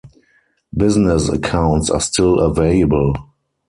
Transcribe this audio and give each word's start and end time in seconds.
Business 0.75 1.29
accounts 1.29 1.91
are 1.91 1.99
still 2.01 2.39
available. 2.39 3.13